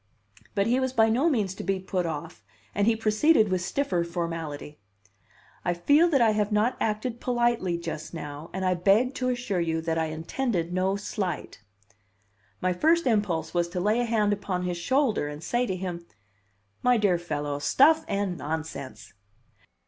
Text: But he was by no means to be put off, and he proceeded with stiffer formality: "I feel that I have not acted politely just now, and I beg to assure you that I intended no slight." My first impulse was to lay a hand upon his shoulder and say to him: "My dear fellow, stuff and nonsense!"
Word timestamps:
But 0.55 0.65
he 0.65 0.79
was 0.79 0.93
by 0.93 1.09
no 1.09 1.29
means 1.29 1.53
to 1.53 1.63
be 1.63 1.79
put 1.79 2.07
off, 2.07 2.43
and 2.73 2.87
he 2.87 2.95
proceeded 2.95 3.49
with 3.49 3.61
stiffer 3.61 4.03
formality: 4.03 4.79
"I 5.63 5.75
feel 5.75 6.09
that 6.09 6.21
I 6.21 6.31
have 6.31 6.51
not 6.51 6.75
acted 6.79 7.19
politely 7.21 7.77
just 7.77 8.11
now, 8.11 8.49
and 8.51 8.65
I 8.65 8.73
beg 8.73 9.13
to 9.13 9.29
assure 9.29 9.59
you 9.59 9.79
that 9.81 9.99
I 9.99 10.05
intended 10.05 10.73
no 10.73 10.95
slight." 10.95 11.61
My 12.61 12.73
first 12.73 13.05
impulse 13.05 13.53
was 13.53 13.67
to 13.69 13.79
lay 13.79 13.99
a 13.99 14.05
hand 14.05 14.33
upon 14.33 14.63
his 14.63 14.77
shoulder 14.79 15.27
and 15.27 15.43
say 15.43 15.67
to 15.67 15.75
him: 15.75 16.07
"My 16.81 16.97
dear 16.97 17.19
fellow, 17.19 17.59
stuff 17.59 18.03
and 18.07 18.39
nonsense!" 18.39 19.13